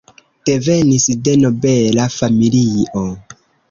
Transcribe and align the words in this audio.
Devenis 0.49 1.05
de 1.29 1.35
nobela 1.43 2.09
familio. 2.19 3.09